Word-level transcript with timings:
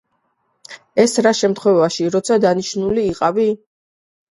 ეს 1.03 1.13
რა 1.25 1.33
შემთხვევაში, 1.41 2.09
როცა 2.17 2.41
დანიშნული 2.49 3.07
იყავი? 3.13 3.49